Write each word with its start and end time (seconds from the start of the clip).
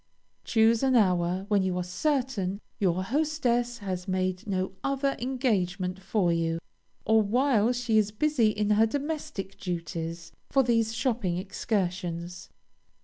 Choose 0.43 0.81
an 0.81 0.95
hour 0.95 1.45
when 1.47 1.61
you 1.61 1.77
are 1.77 1.83
certain 1.83 2.59
your 2.79 3.03
hostess 3.03 3.77
has 3.77 4.07
made 4.07 4.47
no 4.47 4.71
other 4.83 5.15
engagement 5.19 6.01
for 6.01 6.33
you, 6.33 6.57
or 7.05 7.21
while 7.21 7.71
she 7.71 7.99
is 7.99 8.09
busy 8.09 8.47
in 8.47 8.71
her 8.71 8.87
domestic 8.87 9.59
duties, 9.59 10.31
for 10.49 10.63
these 10.63 10.95
shopping 10.95 11.37
excursions. 11.37 12.49